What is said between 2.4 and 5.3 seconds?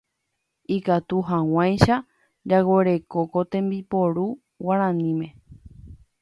jaguereko ko tembiporu guaraníme